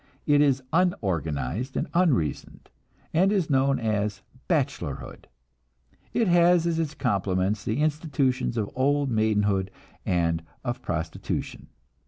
[0.25, 2.71] It is unorganized and unreasoned,
[3.13, 5.25] and is known as "bachelorhood";
[6.11, 9.69] it has as its complements the institutions of old maidenhood
[10.03, 11.67] and of prostitution.